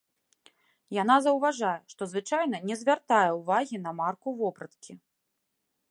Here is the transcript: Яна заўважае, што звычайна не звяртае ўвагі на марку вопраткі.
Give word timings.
Яна 1.01 1.17
заўважае, 1.25 1.75
што 1.95 2.01
звычайна 2.13 2.57
не 2.71 2.75
звяртае 2.83 3.29
ўвагі 3.39 3.77
на 3.85 3.91
марку 4.01 4.29
вопраткі. 4.41 4.93